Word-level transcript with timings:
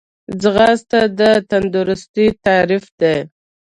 ځغاسته 0.41 0.99
د 1.19 1.21
تندرستۍ 1.49 2.27
تعریف 2.45 2.85
دی 2.99 3.15